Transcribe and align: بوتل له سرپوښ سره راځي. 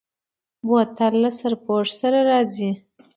بوتل 0.67 1.13
له 1.23 1.29
سرپوښ 1.39 1.87
سره 1.99 2.19
راځي. 2.29 2.71